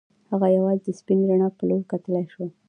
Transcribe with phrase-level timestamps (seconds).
[0.31, 2.51] هغه یوازې د سپینې رڼا په لور کتلای شوای